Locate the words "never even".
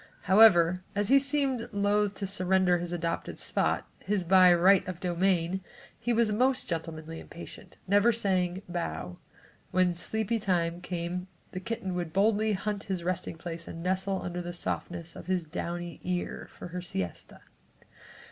7.87-8.19